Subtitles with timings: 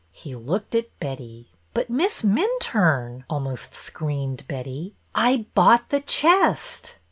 [0.13, 6.97] He looked at Betty." But, Miss Minturne," almost screamed Betty," I bought the chest."